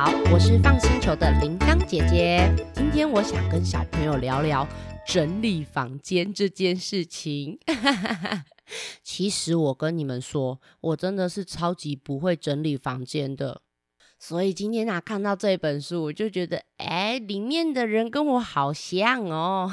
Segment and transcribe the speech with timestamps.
[0.00, 2.48] 好，我是放星球的铃铛姐姐。
[2.72, 4.64] 今天我想跟小朋友聊聊
[5.04, 7.58] 整理房间这件事情。
[9.02, 13.62] 其实我跟你们说，我真的是超级不会整理房间的。
[14.20, 19.68] 所以今天啊，看到这本书，我就觉得，哎，里面的人跟我好像哦。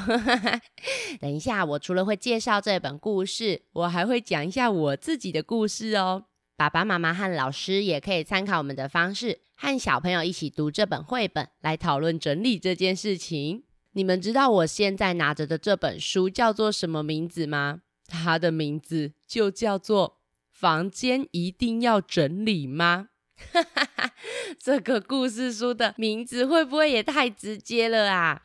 [1.22, 6.24] 等一下，我除了会介绍这本故事，我还会讲一下我自己的故事哦。
[6.56, 13.64] 爸爸妈妈和老师也可以参考我们的方式，和小朋友一起读这本绘本，来讨论整理这件事情。
[13.92, 17.82] 你们知道我现在拿着的这本书叫做什么名字吗？
[18.08, 20.08] 它的名字就叫做
[20.50, 23.10] 《房间一定要整理吗》。
[24.58, 28.44] 这个故事书的名字会不会也太直接了啊？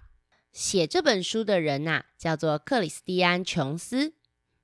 [0.51, 4.15] 写这本书的人呐，叫做克里斯蒂安·琼斯。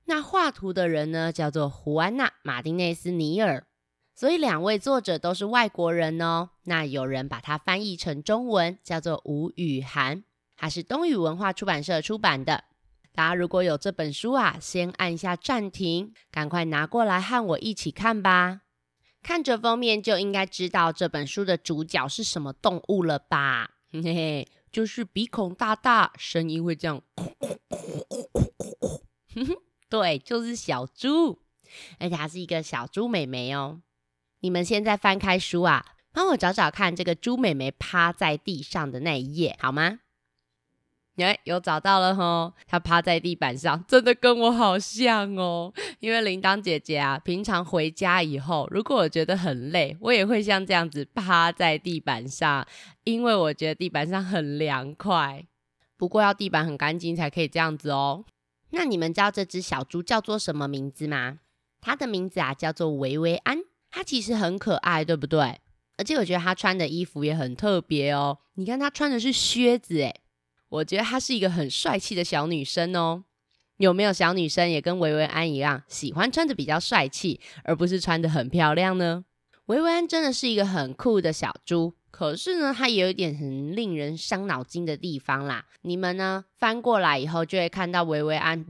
[0.08, 3.66] 那画图的人呢，叫做胡安娜·马丁内斯尼尔，
[4.14, 6.48] 所以两位作者都是外国人哦。
[6.64, 10.24] 那有人把它翻译成中文，叫做吴雨涵，
[10.56, 12.64] 它是东宇文化出版社出版的。
[13.14, 18.62] 大家如果有这本书啊，先按一下暂停，赶快拿过来和我一起看吧。
[19.22, 23.72] 看着封面就应该知道这本书的主角是什么动物了吧？
[23.92, 27.02] 嘿嘿，就是鼻孔大大，声音会这样。
[29.88, 31.38] 对，就是小猪，
[31.98, 33.80] 而且还是一个小猪美眉哦。
[34.40, 40.00] 你们现在翻开书啊，帮我找找看这个猪美眉趴在地上的那一页，好吗？
[41.16, 42.52] 哎，有找到了吼！
[42.68, 45.72] 她趴在地板上，真的跟我好像哦。
[45.98, 52.64] 因为铃铛姐姐啊，平常回家以后，如果我觉得很累，我也会像这样子趴在地板上，
[53.02, 55.44] 因为我觉得地板上很凉快。
[55.96, 58.24] 不过要地板很干净才可以这样子哦。
[58.70, 61.40] 那你们知道这只小猪叫做什么名字吗？
[61.80, 63.58] 它的名字啊叫做维维安。
[63.90, 65.60] 它其实很可爱，对不对？
[65.96, 68.38] 而且我觉得它穿的衣服也很特别哦。
[68.54, 70.20] 你看它穿的是靴子，诶
[70.68, 73.24] 我觉得她是一个很帅气的小女生哦。
[73.78, 79.24] 有没有小女生也跟维维安一样，喜欢穿的比较帅气，而不是穿的很漂亮呢？
[79.66, 81.94] 维维安真的是一个很酷的小猪。
[82.10, 85.64] 可是呢，它也有一点很令人伤脑筋的地方啦。
[85.82, 88.64] 你们呢翻过来以后，就会看到维维安。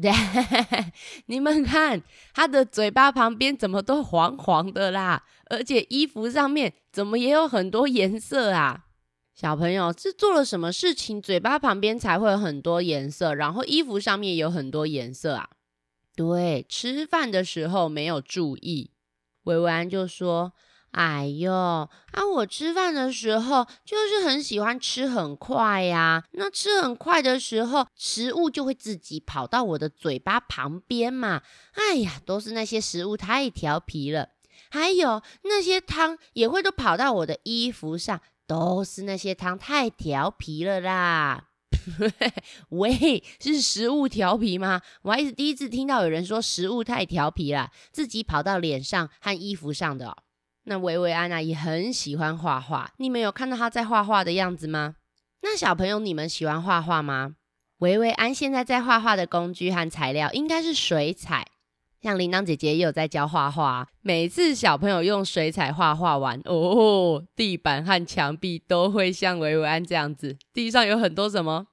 [1.27, 2.03] 你们看，
[2.35, 5.23] 它的嘴巴旁边怎么都黄黄的啦？
[5.47, 8.87] 而且衣服上面怎么也有很多颜色啊？
[9.35, 15.49] 小朋友是做了什么事情，嘴巴旁边才会有很多颜色，然后衣服上面有很多颜色啊？
[16.17, 18.91] 对，吃饭的时候没有注意。
[19.45, 20.53] 维维安就说。
[20.93, 22.27] 哎呦，啊！
[22.35, 26.25] 我吃饭的时候就是很喜欢吃很快呀。
[26.33, 31.43] 那吃很快的时候，食物就会自己跑到我的嘴巴旁边嘛。
[31.75, 34.31] 哎呀，都是那些食物太调皮了。
[34.71, 41.45] 还有那些汤也会都跑到我的衣服上，都是那些汤太调皮了啦。
[42.71, 44.83] 喂，是食物调皮吗？
[45.03, 50.17] 我还是第一次听到有人说食物太调皮了，自己跑到脸上和衣服上的。
[50.69, 54.97] 那维维安娜也很喜欢画画，你们有看到她在画画的样子吗？
[55.41, 57.37] 那小朋友，你们喜欢画画吗？
[57.79, 61.47] 维维安现在在画画的工具和材料应该是水彩，
[62.03, 63.89] 像铃铛姐姐也有在教画画。
[64.03, 71.69] 每次小朋友用水彩画画完，哦，地板和墙壁都会像维维安这样子，地上有很多什么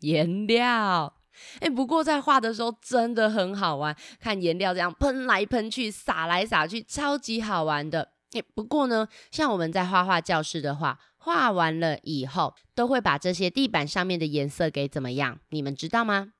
[0.00, 1.14] 颜料。
[1.60, 8.08] 哎，不过在画的时候真的很好玩，看颜料这样喷来喷去，洒来洒去，超级好玩的。
[8.32, 15.40] 诶，不过呢，像我们在画画教室的话，画完了以后，都会把这些地板上面的颜色给怎么样？
[15.48, 16.34] 你们知道吗？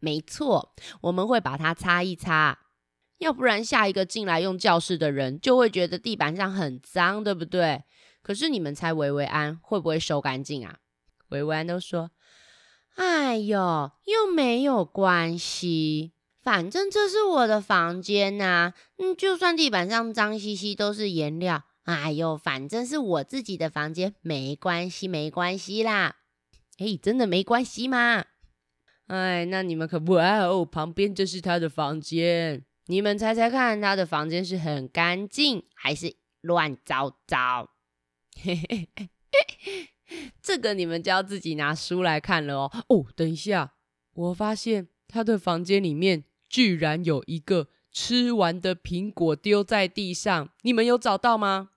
[0.00, 2.58] 没错，我们会把它擦一擦，
[3.18, 7.84] 要不然下一个进来用教室的人就会觉得地板上很脏，对不对？
[8.22, 10.78] 可是你们猜维维安会不会收干净啊？
[11.28, 12.10] 维维安都说
[12.96, 16.13] ：“哎呦，又没有关系。”
[16.44, 26.16] 反正这是我的房间呐，嗯，就算地板上脏兮兮都是颜料，哎呦，反正是我自己的房间，没关系，没关系啦。
[26.76, 28.26] 哎，真的没关系吗？
[29.06, 37.70] 哎，那你们可不哦，旁边这是他的房间，你们猜猜看，他的房间是很干净还是乱糟糟？
[38.38, 39.08] 嘿嘿嘿，
[40.42, 42.84] 这个你们就要自己拿书来看了哦。
[42.88, 43.76] 哦，等一下，
[44.12, 46.24] 我发现他的房间里面。
[46.54, 51.70] 居然有一个吃完的苹果丢在地上，你们有找到吗？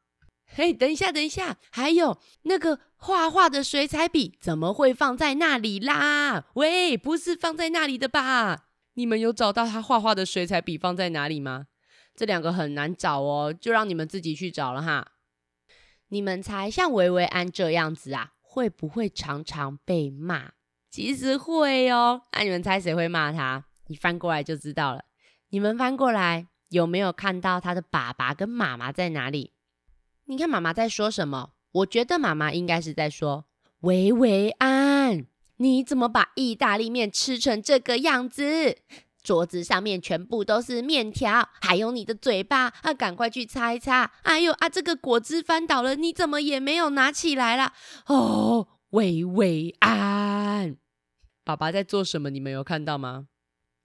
[0.46, 6.46] 嘿，等一下，等一下，还有那个画画的水彩笔怎么会放在那里啦？
[6.54, 8.68] 喂，不是放在那里的吧？
[8.94, 11.66] 你们有找到他画画的水彩笔放在哪里吗？
[12.16, 15.14] 这两个很难找哦，就让你们自己去找了哈。
[16.10, 20.52] 你们猜，像维维安这样子啊，会不会常常被骂？
[20.92, 22.22] 其实会哦。
[22.34, 23.66] 那你们猜谁会骂他？
[23.88, 25.04] 你翻过来就知道了。
[25.50, 29.54] 你们翻过来有没有看到他的爸爸跟妈妈在哪里？
[30.25, 31.51] 你看妈妈在说什么？
[31.72, 33.45] 我觉得妈妈应该是在说
[33.81, 35.25] ：“维维安，
[35.57, 38.78] 你怎么把意大利面吃成这个样子？
[39.24, 44.12] 桌子上面全部都是面条，还有你的嘴巴，啊，赶快去擦一擦！
[44.24, 47.74] 哎呦啊，这个果汁翻倒了，你怎么也没有拿起来啦？
[48.07, 50.78] 哦，维维安，
[51.44, 52.30] 爸爸在做什么？
[52.30, 53.28] 你们有看到吗？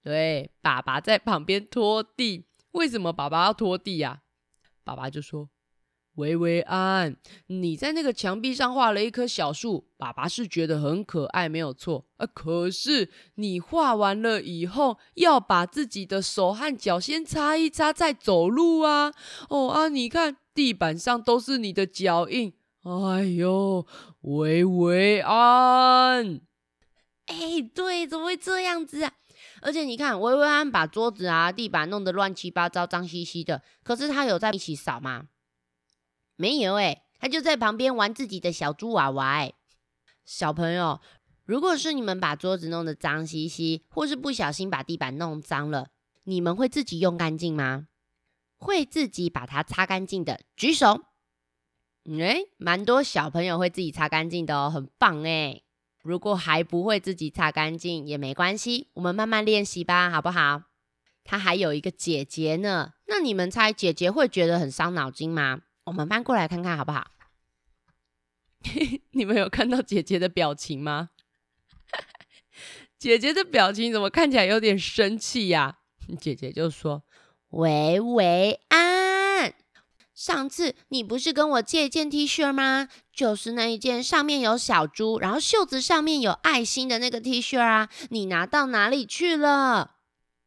[0.03, 2.45] 对，爸爸在旁边拖地。
[2.71, 4.21] 为什么爸爸要拖地呀？
[4.83, 5.49] 爸爸就说。
[6.15, 7.15] 维维安，
[7.47, 12.25] 你在那个墙壁上画了一棵小树，爸爸是觉得很可爱，没有错啊。
[12.27, 19.11] 可是你画完了以后，要把自己的手和脚先擦一擦，再走路啊。
[19.49, 22.53] 哦啊，你看地板上都是你的脚印。
[22.83, 23.87] 哎呦，
[24.21, 26.41] 维维安，
[27.25, 29.13] 哎，对，怎么会这样子啊？
[29.63, 35.27] 而且你看，薇薇安把桌子啊、地板弄得乱七八糟、脏兮兮的，可是他有在一起扫吗？
[36.35, 39.53] 没有哎，他就在旁边玩自己的小猪娃娃哎。
[40.25, 40.99] 小朋友，
[41.45, 45.87] 如果是你们把桌子弄得脏兮兮，或是不小心把地板弄脏了，
[46.23, 47.87] 你们会自己用干净吗？
[48.57, 51.01] 会自己把它擦干净的，举手。
[52.19, 55.61] 哎，蛮多小朋友会自己擦干净的哦，很棒哎。
[56.03, 60.63] 如果还不会自己擦干净也没关系，我们慢慢练习吧，好不好？
[61.23, 65.61] 他还有一个姐姐呢，那你们猜姐姐会觉得很伤脑筋吗？
[65.85, 67.07] 我们搬过来看看好不好？
[69.11, 71.09] 你们有看到姐姐的表情吗？
[72.99, 75.79] 姐姐的表情怎么看起来有点生气呀？
[76.19, 77.03] 姐姐就说
[77.51, 79.53] ：“喂维安，
[80.13, 82.89] 上次你不是跟我借一件 T 恤吗？
[83.13, 89.91] 就是那一件上面有小猪，然后袖子上面有爱心的那个 T 恤啊，你拿到哪里去了？”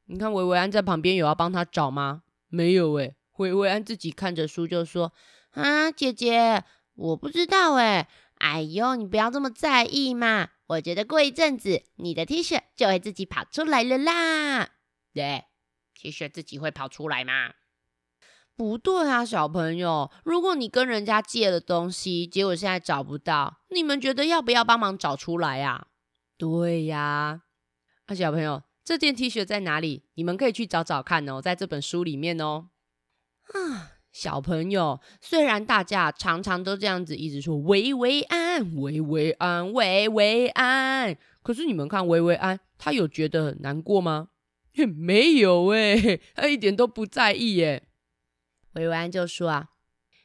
[0.09, 2.23] 你看维维安在旁边有要帮他找吗？
[2.49, 3.17] 没有诶。
[3.37, 5.13] 维维安自己看着书就说
[5.53, 6.65] ：“啊，姐姐，
[6.95, 8.09] 我不知道哎。
[8.39, 10.49] 哎呦，你不要这么在意嘛。
[10.67, 14.71] 我觉得过一阵子，你的 T 恤就会自己跑出来了啦。
[15.13, 15.45] 对
[15.95, 17.53] ，T 恤自己会跑出来吗？
[18.57, 25.89] 不对啊，小朋友，如果你跟人家借了东西，结果现在找不到，你们觉得要不要帮忙找出来呀？
[26.39, 27.43] 对呀。
[28.07, 30.05] 啊，小朋友，这件 T 恤在哪里？
[30.15, 32.69] 你们可以去找找看哦，在这本书里面哦。”
[33.53, 44.29] 啊，小朋友，虽然大家常常都这样子一直说维维安、维维安、维维安，可是你们看维维安，他有觉得很难过吗？
[44.97, 47.83] 没有哎， 他一点都不在意耶。
[48.77, 49.69] 维维安就说啊，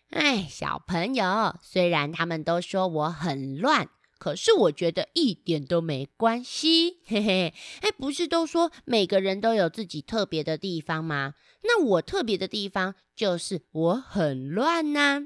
[0.10, 3.90] 哎，小朋友，虽然他们都说我很乱。
[4.20, 11.34] 可是我觉得一点都没关系，嘿嘿，哎，不是都说每个人都有自己特别的地方吗？
[11.64, 15.22] 那我特别的地方就是我很乱呐。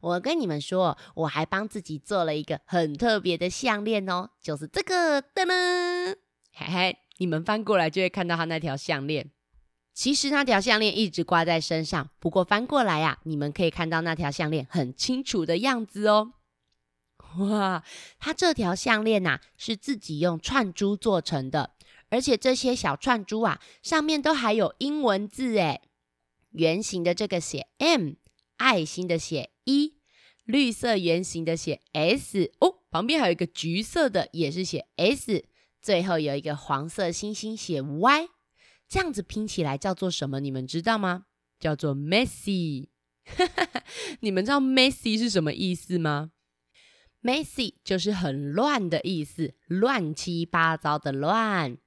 [0.00, 6.16] 我跟你们说，我还帮自己做了一个很特别的项链哦，就是这个的呢。
[6.52, 9.30] 嘿嘿，你们翻过来就会看到他那条项链。
[9.94, 16.32] 其实那条项链一直挂在身上，不过翻过来呀，你们可以看到那条项链很清楚的样子哦。
[17.38, 17.84] 哇，
[18.18, 21.70] 它这条项链呐是自己用串珠做成的，
[22.08, 25.80] 而且这些小串珠啊上面都还有英文字诶，
[26.50, 28.14] 圆形的这个写 M，
[28.56, 29.94] 爱心的写一，
[30.44, 35.44] 绿色圆形的写 S 哦，旁边还有一个橘色的也是写 S，
[35.80, 38.28] 最后有一个黄色星星写 Y，
[38.88, 40.40] 这样子拼起来叫做什么？
[40.40, 41.24] 你们知道吗？
[41.58, 42.88] 叫做 messy。
[44.20, 46.32] 你们知道 messy 是什么意思吗
[47.22, 51.78] ？Messy 就是很乱的意思，乱七八糟的乱。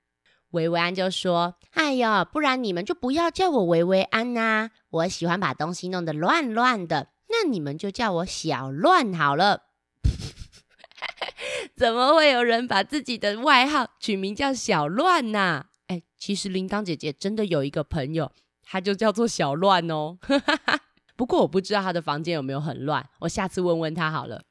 [0.51, 9.65] 维维安就说：“哎呦，不然你们就不要叫我维维安呐，我喜欢把东西弄得乱乱的，那你们就叫我小乱好了。
[11.75, 15.66] ”怎么会有人把自己的外号取名叫小乱呢？
[16.17, 18.31] 其实铃铛姐姐真的有一个朋友，
[18.63, 20.17] 她就叫做小乱哦。
[21.15, 24.43] 不过我不知道她的房间有没有很乱，我下次问问他好了。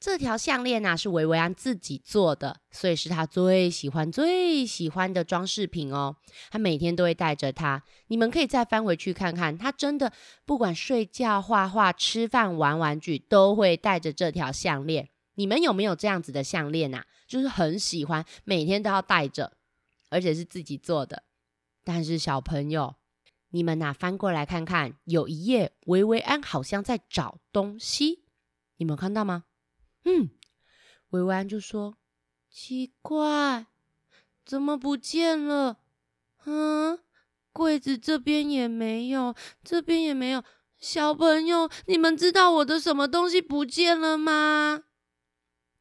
[0.00, 6.16] 这条项链呢是维维安自己做的，所以是她最喜欢、最喜欢的装饰品哦。
[6.50, 7.84] 她每天都会带着它。
[8.08, 10.12] 你们可以再翻回去看看，她真的
[10.44, 15.08] 不管睡觉、画画、吃饭、玩玩具，都会带着这条项链。
[15.36, 17.06] 你们有没有这样子的项链啊？
[17.28, 19.52] 就是很喜欢，每天都要戴着，
[20.12, 21.24] 而且是自己做的。
[21.82, 22.94] 但是小朋友，
[23.48, 28.24] 你们呐翻过来看看，有一页维维安好像在找东西。
[28.76, 29.44] 你们看到吗？
[30.04, 30.30] 嗯，
[31.10, 31.96] 维维安就说
[32.50, 33.66] ：“奇怪，
[34.44, 35.78] 怎么不见了？
[36.44, 36.98] 嗯，
[37.52, 40.44] 柜子这边也没有，这边也没有。
[40.78, 44.82] 小朋友，你们知道我的什么东西不见了吗？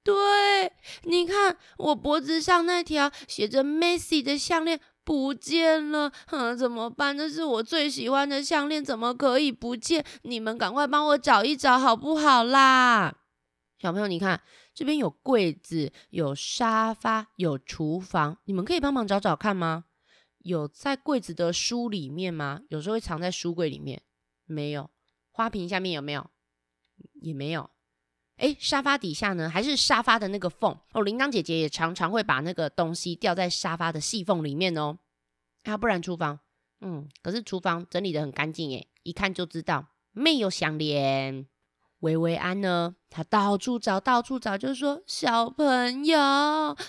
[0.04, 0.72] 对，
[1.04, 7.18] 你看我脖子上那条写着 Messi 的项链。”不见了，哼，怎么办？
[7.18, 10.06] 这是我最喜欢的项链，怎么可以不见？
[10.22, 13.18] 你们赶快帮我找一找，好不好啦？
[13.80, 14.44] 小朋友，你看
[14.76, 19.86] 这边有柜子，有沙发，有厨房，你们可以帮忙找找看吗？
[20.38, 22.62] 有在柜子的书里面吗？
[22.70, 24.04] 有时候会藏在书柜里面，
[24.46, 24.92] 没有。
[25.32, 26.30] 花瓶下面有没有？
[27.22, 27.72] 也没有。
[28.42, 29.48] 哎，沙发底下呢？
[29.48, 31.04] 还是沙发的那个缝哦？
[31.04, 34.98] 铃铛姐姐也常常会把那个东西掉在沙发的细缝里面哦。
[35.64, 36.40] 啊，不然厨房，
[36.80, 41.46] 嗯，可是厨房整理的很干净耶，一看就知道没有项链。
[42.00, 42.96] 薇薇安呢？
[43.12, 46.18] 他到处找，到处找，就说小朋友，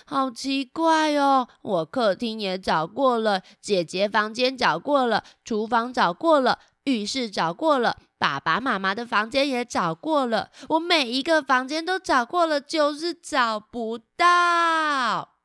[0.07, 8.01] 好奇怪哦，我客厅也找过了，姐姐房间找过了，厨房找过了，浴室找过了。
[8.17, 15.35] 爸爸妈妈的房间也找过了，我每一个房间都找过了，就是找不到。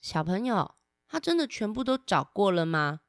[0.00, 0.74] 小朋友，
[1.08, 3.00] 他真的全部都找过了吗？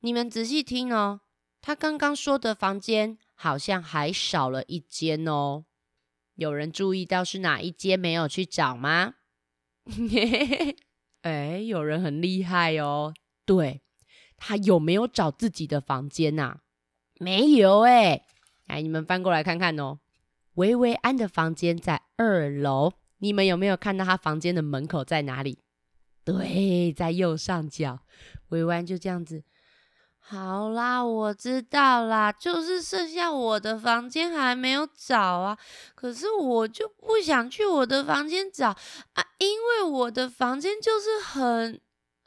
[0.00, 1.22] 你们仔细听哦，
[1.60, 5.64] 他刚刚说的房间好像还少了一间哦。
[6.36, 9.14] 有人注意到是哪一间没有去找吗？
[11.22, 13.12] 哎，有人很厉害哦。
[13.44, 13.82] 对
[14.36, 16.61] 他有没有找自己的房间呐？
[17.22, 18.24] 没有哎。
[18.66, 19.98] 来，你们翻过来看看哦。
[20.54, 25.58] 维维安的房间在二楼，你们有没有看到他房间的门口在哪里？
[26.24, 28.00] 对，在右上角。
[28.48, 29.42] 维维安就这样子。
[30.18, 35.58] 好啦，我知道啦，就是剩下我的房间还没有找啊。
[35.94, 38.68] 可是我就不想去我的房间找
[39.14, 41.80] 啊，因为我的房间就是很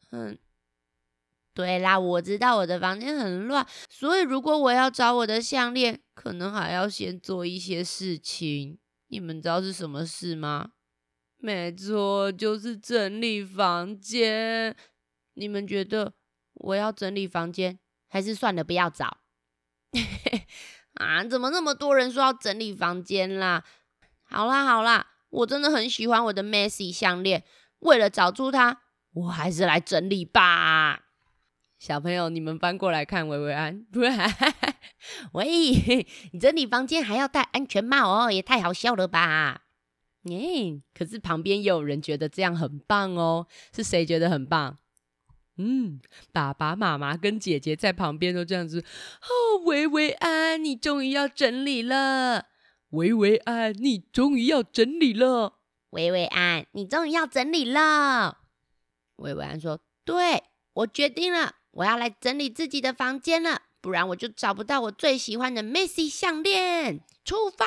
[0.10, 0.38] 很。
[1.56, 8.78] 对啦，我知道我的房间很乱，所以如果我要找我的项链，可能还要先做一些事情。
[9.08, 10.72] 你们知道是什么事吗？
[11.38, 14.76] 没错，就是整理房间。
[15.36, 16.14] 你们觉得
[16.56, 19.20] 我要整理房间，还是算了，不要找？
[20.96, 23.64] 啊，怎么那么多人说要整理房间啦？
[24.24, 27.46] 好啦好啦，我真的很喜欢我的 Messy 项链，
[27.80, 28.82] 为了找出它，
[29.14, 31.05] 我还是来整理吧。
[31.86, 33.86] 小朋友，你们搬过来看维维安，
[35.34, 35.46] 喂，
[36.32, 39.66] 你整理房间还要戴安全帽哦，也太好笑了吧？
[40.24, 44.80] 耶，可是旁边也有人觉得这样很棒哦，是谁觉得很棒？
[45.58, 46.00] 嗯，
[46.34, 48.80] 爸爸妈妈跟姐姐在旁边都这样子。
[49.22, 52.48] 哦，维维安，你终于要整理了。
[52.90, 55.60] 维维安，你终于要整理了。
[55.92, 58.40] 维维安，你终于要整理了。
[59.18, 67.02] 维维安说：“对，我决定了。”我要来整理自己的房间了，不然我就找不到我最喜欢的 Missy 项链。
[67.26, 67.66] 出发！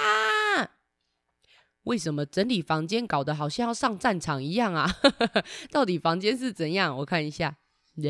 [1.83, 4.89] 为什么整理房间搞得好像要上战场一样啊？
[5.71, 6.97] 到底房间是怎样？
[6.99, 7.57] 我看一下。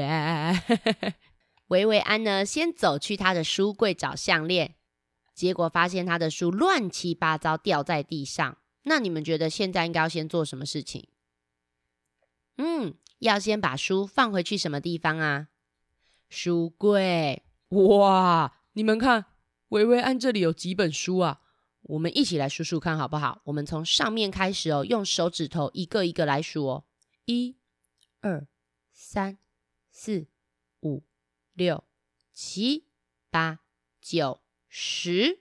[1.69, 4.75] 维维安呢，先走去他的书柜找项链，
[5.35, 8.59] 结果发现他的书乱七八糟掉在地上。
[8.83, 11.09] 那你们觉得现在应该要先做什么事情？
[12.57, 15.49] 嗯，要先把书放回去什么地方啊？
[16.29, 18.53] 书柜哇！
[18.73, 19.27] 你们看，
[19.69, 21.41] 维维安这里有几本书啊？
[21.83, 23.41] 我们一起来数数看好不好？
[23.45, 26.85] 我们从上面开始哦，用手指头一个一个来数哦。
[27.25, 27.57] 一、
[28.21, 28.47] 二、
[28.93, 29.39] 三、
[29.91, 30.27] 四、
[30.83, 31.03] 五、
[31.55, 31.85] 六、
[32.33, 32.85] 七、
[33.31, 33.61] 八、
[34.01, 35.41] 九、十，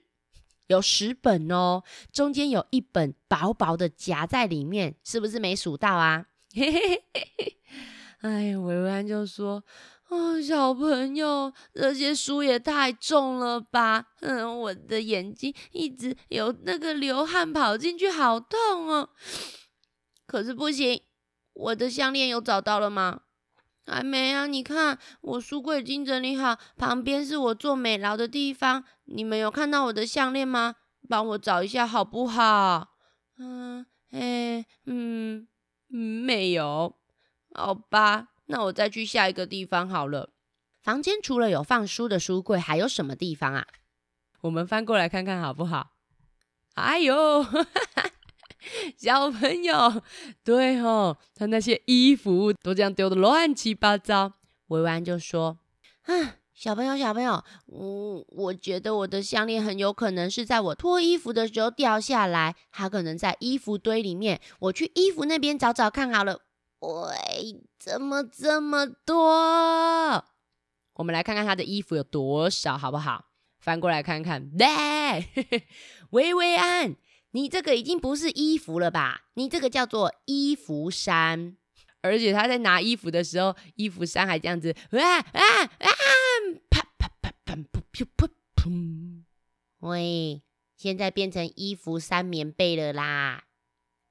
[0.68, 1.82] 有十本哦。
[2.10, 6.28] 中间有一本薄薄的夹在里面，是不是没数到啊？
[6.54, 7.58] 嘿嘿嘿嘿！
[8.20, 9.62] 哎呀，维维安就说。
[10.08, 14.06] 哦，小朋友，这些书也太重了吧！
[14.20, 19.10] 嗯，我的眼睛一直有那个流汗跑进去，好痛哦。
[20.26, 21.02] 可是不行，
[21.52, 23.20] 我的项链有找到了吗？
[23.86, 24.46] 还没啊！
[24.46, 28.84] 你看，我书柜已经整理好，旁边是我做美劳的地方。
[29.04, 30.76] 你们有看到我的项链吗？
[31.08, 32.88] 帮我找一下好不好？
[33.38, 35.46] 嗯，哎，嗯，
[35.88, 36.96] 没有。
[37.54, 38.28] 好吧。
[38.48, 40.30] 那我再去下一个地方好了。
[40.82, 43.66] 房间除了有放书的书柜，还有什么地方啊？
[44.42, 45.90] 我们翻过来看看好不好？
[46.74, 47.44] 哎呦，
[48.96, 50.02] 小朋友，
[50.44, 54.34] 对哦，他那些衣服都这样丢的乱七八糟。
[54.68, 55.58] 维安就说
[56.06, 66.40] ：“啊，小朋友，小朋友，嗯，我觉得我的项链很有可能是在我脱衣服的时候掉下来，它可能在衣服堆里面，我去衣服那边找找看好了。
[66.80, 70.24] 喂，怎么这么多？
[70.94, 73.26] 我们来看看他的衣服有多少，好不好？
[73.58, 75.64] 翻过来看看，喂，
[76.10, 76.96] 薇薇安，
[77.32, 79.22] 你这个已经不是衣服了吧？
[79.34, 81.56] 你这个叫做衣服衫。
[82.00, 85.90] 而且他在拿衣服的时候，衣服衫还这样子，啊啊啊！
[86.70, 89.24] 啪啪啪啪噗噗噗噗！
[89.80, 90.42] 喂，
[90.76, 93.47] 现在变成衣服衫棉被了啦，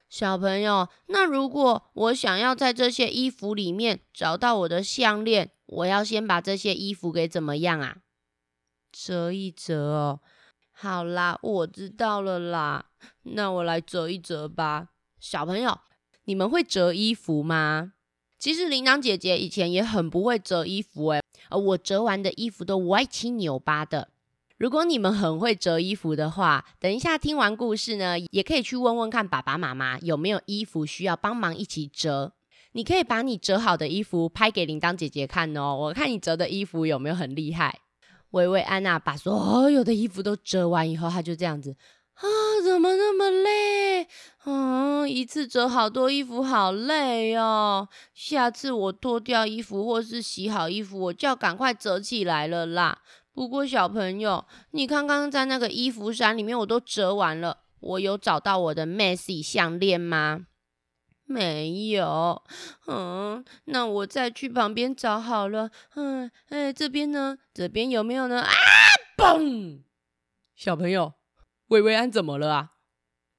[0.08, 0.88] 小朋友。
[1.06, 7.98] 那如果我想要在这些衣服里面找到我的项链，我要先把这些衣服给怎么样啊？
[8.90, 10.20] 折一折哦。
[10.72, 12.86] 好啦，我知道了啦。
[13.22, 14.88] 那我来折一折吧，
[15.20, 15.78] 小朋友。
[16.24, 17.94] 你们会折衣服吗？
[18.38, 24.10] 其实铃铛姐姐以前也很不会折衣服，诶，而我折完的衣服都歪七扭八的。
[24.58, 32.32] 如果你们很会折衣服的话，等一下听完故事呢，也可以去问问看爸爸妈妈有没有衣服需要帮忙一起折。
[32.72, 37.78] 你可以把你折好的衣服拍给铃铛姐姐看哦，我看你折的衣服有没有很厉害。
[38.32, 41.76] 薇薇安娜把所有的衣服都折完以后，她就这样子。
[42.14, 42.26] 啊，
[42.64, 44.08] 怎么那么累？
[44.44, 47.88] 嗯，一次折好多衣服，好累哦。
[48.12, 52.98] 下次我脱掉衣服或是洗好衣服，我就要赶快折起来了啦。
[53.38, 60.46] 不过小朋友，你刚刚在那个衣服衫里面，我都折完了，我有找到我的 Messy 项链吗？
[61.24, 62.42] 没有。
[62.88, 65.70] 嗯，那我再去旁边找好了。
[65.94, 67.38] 嗯，哎，这边呢？
[67.54, 68.42] 这边有没有呢？
[68.42, 68.50] 啊，
[69.16, 69.82] 嘣！
[70.56, 71.12] 小朋友。
[71.68, 72.70] 薇薇安怎么了啊？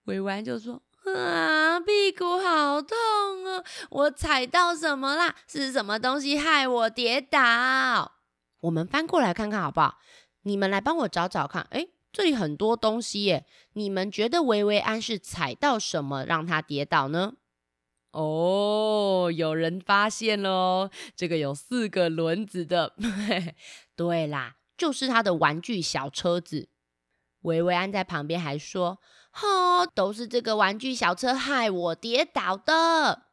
[0.05, 0.81] 薇薇安就说
[1.13, 2.97] ：“啊，屁股好痛
[3.45, 5.35] 哦，我踩到什么啦？
[5.45, 8.18] 是什么东西害我跌倒？
[8.61, 9.97] 我们翻过来看看好不好？
[10.43, 11.67] 你们来帮我找找看。
[11.71, 13.45] 哎，这里很多东西耶。
[13.73, 17.33] 你们觉得维维安是踩到什么让他跌倒呢？
[18.11, 22.95] 哦，有人发现喽，这个有四个轮子的。
[23.95, 26.69] 对啦，就是他的玩具小车子。”
[27.43, 28.99] 维维安在旁边还说
[29.31, 33.27] ：“哈，都是这个玩具小车害我跌倒的。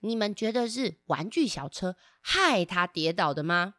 [0.00, 3.74] 你们觉得是玩具小车害他跌倒的吗？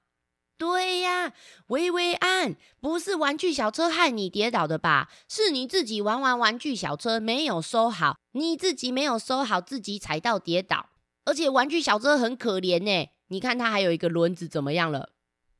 [0.59, 1.33] 对呀，
[1.67, 5.09] 薇薇安，不是玩具小车害你跌倒的吧？
[5.29, 10.89] 是你自己玩完玩具小车没有收好，你自己没有收好，自己踩到跌倒。
[11.23, 15.13] 而且玩具小车很可怜呢，你看它还有一个轮子怎么样了？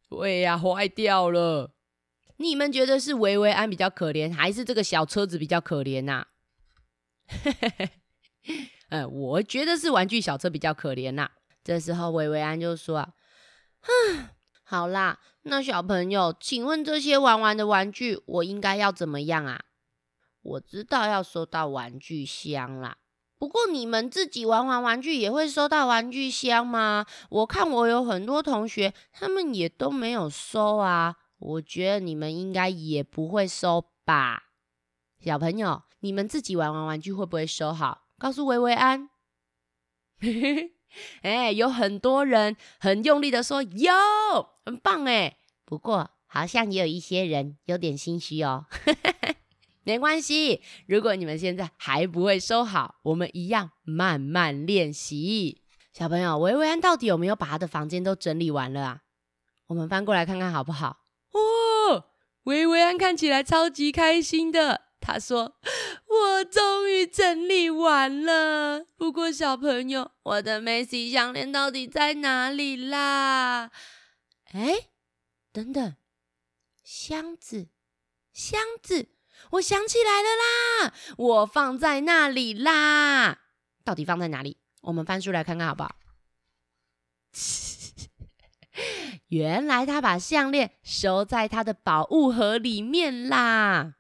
[0.10, 1.72] 对呀，坏掉了。”
[2.42, 6.26] 你们觉得是薇薇安比较可怜，还是这个小车子比较可怜呐？
[8.90, 11.30] 呃，我觉得是玩具小车比较可怜呐。
[11.64, 13.14] 这时候薇薇安就说：“啊，
[14.70, 19.60] 好啦，那小朋友，请问这些玩玩的玩具，我应该要怎么样啊？
[20.44, 22.98] 我知道要收到玩具箱啦。
[23.40, 27.08] 不过你们自己玩完玩具也会收到玩具箱吗？
[27.32, 34.50] 我看我有很多同学，他们也都没有收啊。”我觉得你们应该也不会收吧，
[35.20, 38.04] 小朋友，你们自己玩完玩具会不会收好？
[38.20, 39.10] 告诉维维安。
[41.22, 43.94] 哎，有很多人很用力的说有，
[44.70, 45.38] 很棒哎。
[45.66, 48.66] 不过好像也有一些人有点心虚哦。
[49.84, 55.64] 没关系，如果你们现在还不会收好，我们一样慢慢练习。
[55.92, 59.02] 小朋友，维维安到底有没有把他的房间都整理完了啊？
[59.68, 60.98] 我们翻过来看看好不好？
[61.32, 62.06] 哦，
[62.44, 64.82] 薇薇安看起来超级开心的。
[65.02, 65.56] 他说
[66.08, 68.86] ：“我终于整理完了。
[68.98, 73.72] 不过小朋友，我的梅西项链到底在哪里啦？”
[74.54, 74.90] 哎，
[75.52, 75.96] 等等，
[76.84, 77.70] 箱子，
[78.34, 79.10] 箱子，
[79.52, 83.42] 我想起来了啦，我放在那里啦。
[83.84, 84.58] 到底放在哪里？
[84.82, 85.96] 我们翻书来看看好不好？
[89.28, 93.96] 原来他把项链收在他的宝物盒里面啦，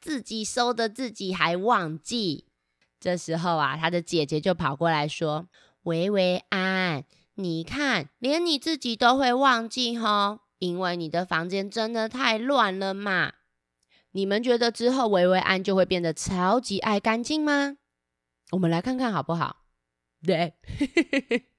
[0.00, 2.48] 自己收的自己还忘记。
[3.00, 5.48] 这时候啊，他的姐姐就跑过来说
[5.84, 7.04] ：“维维安，
[7.36, 13.32] 你看，连你自己都会忘记吼，因为你的房间真的太乱了嘛。
[14.12, 17.78] 你们觉得之后维维安就会变得超级爱干净吗？
[18.52, 19.64] 我们来看看好不好？
[20.24, 20.54] 对。”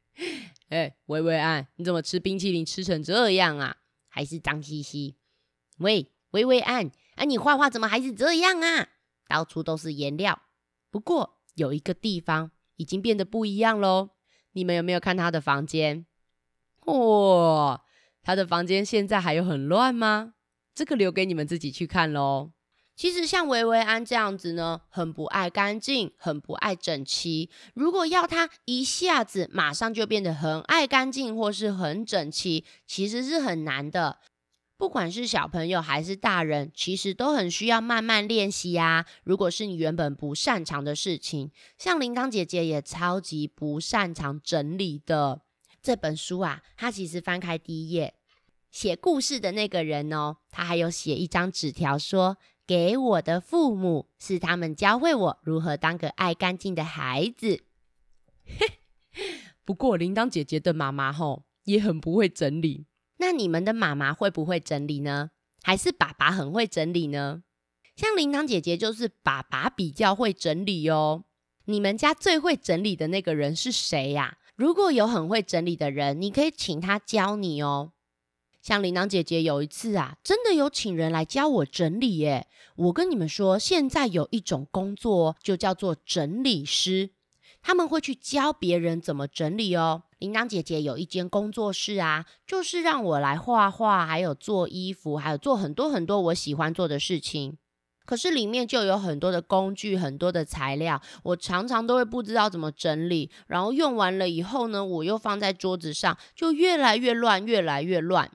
[0.69, 3.75] 哎，薇薇安，你怎么吃冰淇淋吃成这样啊？
[4.07, 5.17] 还是脏兮兮？
[5.79, 8.87] 喂，薇薇安，哎，你画画怎么还是这样啊？
[9.27, 10.41] 到处都是颜料。
[10.89, 14.11] 不过有一个地方已经变得不一样喽。
[14.55, 16.05] 你们有没有看他的房间？
[16.85, 17.81] 哇，
[18.23, 20.33] 他的房间现在还有很乱吗？
[20.73, 22.51] 这个留给你们自己去看喽。
[22.95, 27.49] 其实像维维安这样子呢，很不爱干净，很不爱整齐。
[27.73, 34.19] 如果要他一下子马上就变得很爱干净或是很整齐，其实是很难的。
[34.77, 39.05] 不管是小朋友还是大人，其实都很需要慢慢练习呀。
[39.23, 45.41] 如果是你原本不擅长的事情，像铃铛姐姐也超级不擅长整理的。
[45.81, 48.15] 这本书啊，它其实翻开第一页，
[48.71, 52.37] 写故事的那个人哦，他还有写一张纸条说。
[52.67, 57.63] 给我的父母是他们教会我如何当个爱干净的孩子。
[59.63, 62.87] 不过铃铛姐姐的妈妈吼也很不会整理。
[63.17, 65.31] 那你们的妈妈会不会整理呢？
[65.63, 67.43] 还是爸爸很会整理呢？
[67.95, 71.23] 像铃铛姐姐就是爸爸比较会整理哦。
[71.65, 74.37] 你们家最会整理的那个人是谁呀？
[74.55, 77.93] 如果有很会整理的人，你可以请他教你哦。
[78.61, 82.47] 像铃铛姐姐有一次啊，真的有请人来教我整理耶。
[82.75, 87.11] 我跟你们说，现在有一种工作就叫做整理师，
[87.67, 90.03] 他们会去教别人怎么整理哦。
[90.19, 97.57] 铃铛姐姐有一间工作室啊，就是让我来画画，还有做衣服，还有做很多很多我喜欢做的事情。
[98.05, 108.29] 可是里面就有很多的工具，很多的材料，我常常都会不知道怎么整理，然后用完了以后呢，我又放在桌子上，就越来越乱，越来越乱。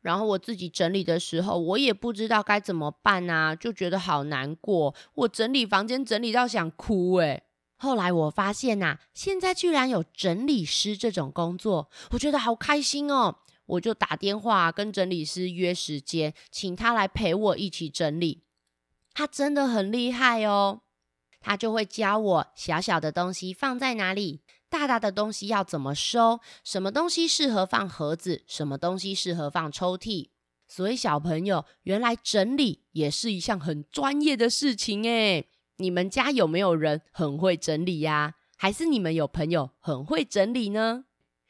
[0.00, 4.94] 然后我自己整理的时候，我也不知道该怎么办啊，就觉得好难过。
[5.14, 7.42] 我整理房间整理到想哭诶。
[7.76, 13.38] 后来我发现呐，现在居然有整理师这种工作，我觉得好开心哦。
[13.66, 18.44] 我就打电话跟整理师约时间，请他来陪我一起整理。
[19.12, 20.82] 他真的很厉害哦，
[21.40, 24.42] 他就会教我小小的东西放在哪里。
[24.68, 26.40] 大大的东西要怎么收？
[26.62, 28.44] 什么东西适合放盒子？
[28.46, 30.28] 什么东西适合放抽屉？
[30.68, 35.48] 所以小朋友，原来整理也是一项很专业的事情诶。
[35.78, 38.34] 你们家有没有人很会整理呀？
[38.56, 41.04] 还是你们有朋友很会整理呢？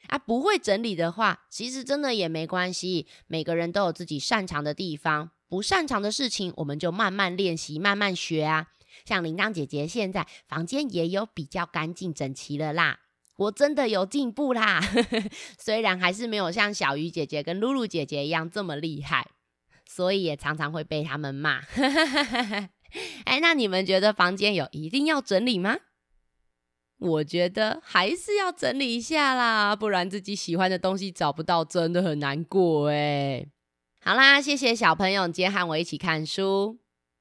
[0.07, 3.07] 啊，不会整理的话，其实真的也没关系。
[3.27, 8.67] 每个人都有自己擅长的地方，不擅长的事情，我们就慢慢练习，慢慢学啊。
[9.05, 12.99] 像铃铛姐姐现在房间也有比较干净整齐了啦。
[13.37, 14.81] 我真的有进步啦，
[15.59, 19.29] 虽然还是没有像小鱼姐姐跟露露姐姐一样这么厉害，
[19.87, 21.61] 所以也常常会被他们骂。
[23.25, 25.77] 哎，那你们觉得房间有一定要整理吗？
[26.99, 33.45] 我觉得还是要整理一下啦，不然自己喜欢的东西找不到，真的很难过哎。
[34.01, 36.79] 好啦，谢谢小朋友今天和我一起看书。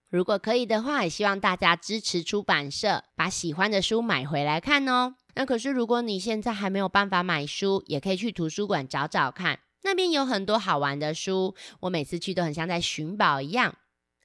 [0.08, 5.16] 如果可以的话，也希望大家支持出版社，把喜欢的书买回来看哦。
[5.34, 11.54] 那可是，如果你现在还没有办法买书，也可以去图书馆找找看，那边有很多好玩的书。
[11.80, 13.76] 我每次去都很像在寻宝一样，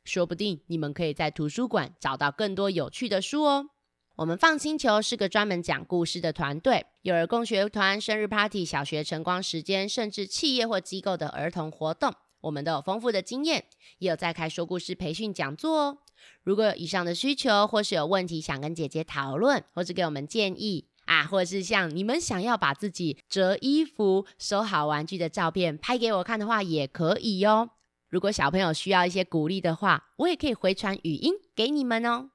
[0.04, 3.70] 说不定你们可以在图书馆找到更多有趣的书哦。
[4.18, 13.66] 我们放星球是个专门讲故事的团队，幼儿共学团、生日 party、小学晨光时间，甚至企业或机构的儿童活动，我们都有丰富的经验，
[14.00, 15.98] 也有在开说故事培训讲座哦。
[16.44, 20.88] 如果有以上的需求，或是有问题想跟姐姐讨论，或是给我们建议。
[21.06, 27.72] 啊，或者是像你们想要把自己折衣服、收好玩具的照片拍给我看的话，也可以哦。
[28.12, 32.32] 如果小朋友需要一些鼓励的话，我也可以回传语音给你们哦。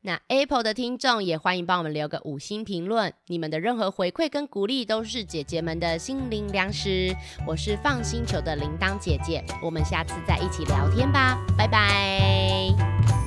[0.00, 7.14] 那 Apple 的听众也欢迎帮我们留个五星评论，你们的任何回馈跟鼓励都是姐姐们的心灵粮食。
[7.46, 13.25] 我是放星球的铃铛姐姐，我们下次再一起聊天吧，拜拜。